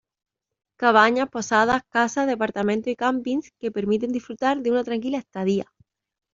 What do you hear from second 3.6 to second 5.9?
permiten disfrutar de una tranquila estadía.